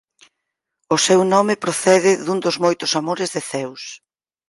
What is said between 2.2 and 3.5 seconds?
dun dos moitos amores de